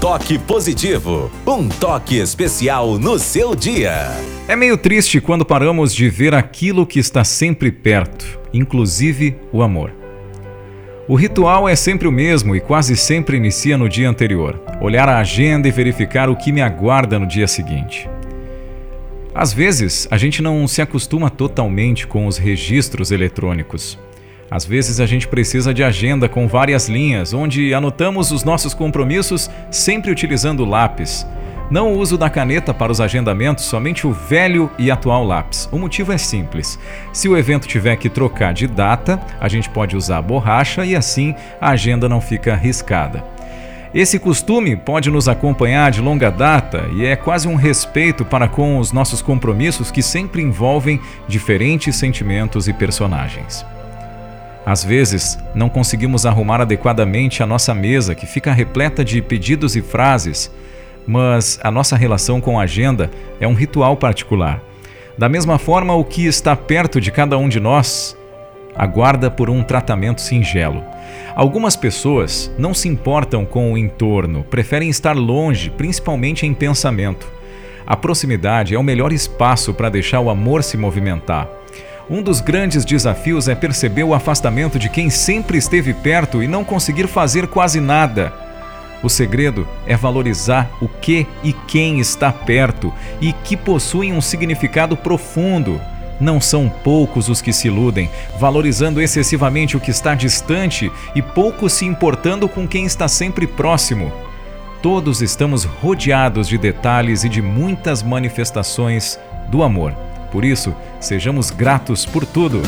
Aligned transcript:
Toque 0.00 0.38
Positivo, 0.38 1.28
um 1.44 1.68
toque 1.68 2.18
especial 2.18 3.00
no 3.00 3.18
seu 3.18 3.56
dia. 3.56 4.12
É 4.46 4.54
meio 4.54 4.78
triste 4.78 5.20
quando 5.20 5.44
paramos 5.44 5.92
de 5.92 6.08
ver 6.08 6.36
aquilo 6.36 6.86
que 6.86 7.00
está 7.00 7.24
sempre 7.24 7.72
perto, 7.72 8.38
inclusive 8.54 9.36
o 9.52 9.60
amor. 9.60 9.92
O 11.08 11.16
ritual 11.16 11.68
é 11.68 11.74
sempre 11.74 12.06
o 12.06 12.12
mesmo 12.12 12.54
e 12.54 12.60
quase 12.60 12.96
sempre 12.96 13.38
inicia 13.38 13.76
no 13.76 13.88
dia 13.88 14.08
anterior. 14.08 14.62
Olhar 14.80 15.08
a 15.08 15.18
agenda 15.18 15.66
e 15.66 15.72
verificar 15.72 16.30
o 16.30 16.36
que 16.36 16.52
me 16.52 16.62
aguarda 16.62 17.18
no 17.18 17.26
dia 17.26 17.48
seguinte. 17.48 18.08
Às 19.34 19.52
vezes, 19.52 20.06
a 20.12 20.16
gente 20.16 20.40
não 20.40 20.68
se 20.68 20.80
acostuma 20.80 21.28
totalmente 21.28 22.06
com 22.06 22.28
os 22.28 22.38
registros 22.38 23.10
eletrônicos. 23.10 23.98
Às 24.50 24.64
vezes 24.64 24.98
a 24.98 25.06
gente 25.06 25.28
precisa 25.28 25.74
de 25.74 25.84
agenda 25.84 26.28
com 26.28 26.48
várias 26.48 26.88
linhas, 26.88 27.34
onde 27.34 27.74
anotamos 27.74 28.30
os 28.30 28.44
nossos 28.44 28.72
compromissos 28.72 29.50
sempre 29.70 30.10
utilizando 30.10 30.64
lápis. 30.64 31.26
Não 31.70 31.92
o 31.92 31.98
uso 31.98 32.16
da 32.16 32.30
caneta 32.30 32.72
para 32.72 32.90
os 32.90 32.98
agendamentos, 32.98 33.66
somente 33.66 34.06
o 34.06 34.12
velho 34.12 34.70
e 34.78 34.90
atual 34.90 35.22
lápis. 35.22 35.68
O 35.70 35.78
motivo 35.78 36.12
é 36.12 36.16
simples. 36.16 36.78
Se 37.12 37.28
o 37.28 37.36
evento 37.36 37.68
tiver 37.68 37.96
que 37.96 38.08
trocar 38.08 38.54
de 38.54 38.66
data, 38.66 39.20
a 39.38 39.48
gente 39.48 39.68
pode 39.68 39.94
usar 39.94 40.18
a 40.18 40.22
borracha 40.22 40.82
e 40.86 40.96
assim 40.96 41.34
a 41.60 41.70
agenda 41.70 42.08
não 42.08 42.22
fica 42.22 42.54
riscada. 42.54 43.22
Esse 43.92 44.18
costume 44.18 44.76
pode 44.76 45.10
nos 45.10 45.28
acompanhar 45.28 45.90
de 45.90 46.00
longa 46.00 46.30
data 46.30 46.88
e 46.94 47.04
é 47.04 47.16
quase 47.16 47.48
um 47.48 47.54
respeito 47.54 48.24
para 48.24 48.48
com 48.48 48.78
os 48.78 48.90
nossos 48.90 49.20
compromissos 49.20 49.90
que 49.90 50.02
sempre 50.02 50.40
envolvem 50.40 51.00
diferentes 51.26 51.96
sentimentos 51.96 52.66
e 52.66 52.72
personagens. 52.72 53.64
Às 54.68 54.84
vezes, 54.84 55.38
não 55.54 55.70
conseguimos 55.70 56.26
arrumar 56.26 56.60
adequadamente 56.60 57.42
a 57.42 57.46
nossa 57.46 57.72
mesa, 57.72 58.14
que 58.14 58.26
fica 58.26 58.52
repleta 58.52 59.02
de 59.02 59.22
pedidos 59.22 59.74
e 59.74 59.80
frases, 59.80 60.52
mas 61.06 61.58
a 61.64 61.70
nossa 61.70 61.96
relação 61.96 62.38
com 62.38 62.60
a 62.60 62.64
agenda 62.64 63.10
é 63.40 63.48
um 63.48 63.54
ritual 63.54 63.96
particular. 63.96 64.60
Da 65.16 65.26
mesma 65.26 65.58
forma, 65.58 65.94
o 65.94 66.04
que 66.04 66.26
está 66.26 66.54
perto 66.54 67.00
de 67.00 67.10
cada 67.10 67.38
um 67.38 67.48
de 67.48 67.58
nós 67.58 68.14
aguarda 68.76 69.30
por 69.30 69.48
um 69.48 69.62
tratamento 69.62 70.20
singelo. 70.20 70.84
Algumas 71.34 71.74
pessoas 71.74 72.52
não 72.58 72.74
se 72.74 72.90
importam 72.90 73.46
com 73.46 73.72
o 73.72 73.78
entorno, 73.78 74.44
preferem 74.50 74.90
estar 74.90 75.16
longe, 75.16 75.70
principalmente 75.70 76.44
em 76.44 76.52
pensamento. 76.52 77.26
A 77.86 77.96
proximidade 77.96 78.74
é 78.74 78.78
o 78.78 78.82
melhor 78.82 79.14
espaço 79.14 79.72
para 79.72 79.88
deixar 79.88 80.20
o 80.20 80.28
amor 80.28 80.62
se 80.62 80.76
movimentar. 80.76 81.57
Um 82.10 82.22
dos 82.22 82.40
grandes 82.40 82.86
desafios 82.86 83.48
é 83.48 83.54
perceber 83.54 84.02
o 84.02 84.14
afastamento 84.14 84.78
de 84.78 84.88
quem 84.88 85.10
sempre 85.10 85.58
esteve 85.58 85.92
perto 85.92 86.42
e 86.42 86.48
não 86.48 86.64
conseguir 86.64 87.06
fazer 87.06 87.46
quase 87.46 87.80
nada. 87.80 88.32
O 89.02 89.10
segredo 89.10 89.68
é 89.86 89.94
valorizar 89.94 90.70
o 90.80 90.88
que 90.88 91.26
e 91.44 91.52
quem 91.52 92.00
está 92.00 92.32
perto 92.32 92.92
e 93.20 93.32
que 93.32 93.58
possuem 93.58 94.14
um 94.14 94.22
significado 94.22 94.96
profundo. 94.96 95.78
Não 96.18 96.40
são 96.40 96.68
poucos 96.82 97.28
os 97.28 97.42
que 97.42 97.52
se 97.52 97.68
iludem, 97.68 98.10
valorizando 98.40 99.02
excessivamente 99.02 99.76
o 99.76 99.80
que 99.80 99.90
está 99.90 100.14
distante 100.14 100.90
e 101.14 101.20
pouco 101.20 101.68
se 101.68 101.84
importando 101.84 102.48
com 102.48 102.66
quem 102.66 102.86
está 102.86 103.06
sempre 103.06 103.46
próximo. 103.46 104.10
Todos 104.80 105.20
estamos 105.20 105.64
rodeados 105.64 106.48
de 106.48 106.56
detalhes 106.56 107.22
e 107.22 107.28
de 107.28 107.42
muitas 107.42 108.02
manifestações 108.02 109.20
do 109.48 109.62
amor. 109.62 109.94
Por 110.30 110.44
isso, 110.44 110.74
sejamos 111.00 111.50
gratos 111.50 112.04
por 112.04 112.24
tudo. 112.24 112.62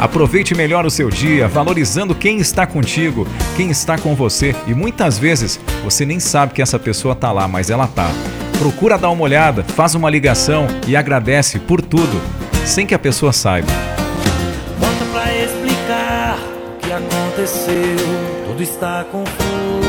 Aproveite 0.00 0.54
melhor 0.54 0.84
o 0.84 0.90
seu 0.90 1.08
dia, 1.08 1.48
valorizando 1.48 2.14
quem 2.14 2.38
está 2.38 2.66
contigo, 2.66 3.26
quem 3.56 3.70
está 3.70 3.96
com 3.96 4.14
você 4.14 4.54
e 4.66 4.74
muitas 4.74 5.18
vezes 5.18 5.58
você 5.82 6.04
nem 6.04 6.18
sabe 6.18 6.52
que 6.52 6.62
essa 6.62 6.78
pessoa 6.78 7.12
está 7.12 7.30
lá, 7.32 7.46
mas 7.46 7.70
ela 7.70 7.86
tá. 7.86 8.10
Procura 8.58 8.98
dar 8.98 9.10
uma 9.10 9.22
olhada, 9.22 9.64
faz 9.64 9.94
uma 9.94 10.10
ligação 10.10 10.66
e 10.86 10.96
agradece 10.96 11.58
por 11.58 11.80
tudo, 11.80 12.20
sem 12.64 12.86
que 12.86 12.94
a 12.94 12.98
pessoa 12.98 13.32
saiba. 13.32 13.68
Pra 15.12 15.34
explicar 15.34 16.38
o 16.38 16.78
que 16.78 16.92
aconteceu, 16.92 17.96
tudo 18.46 18.62
está 18.62 19.04
confuso. 19.04 19.83